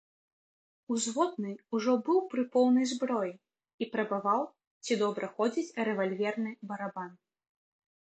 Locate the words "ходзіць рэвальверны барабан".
5.39-7.11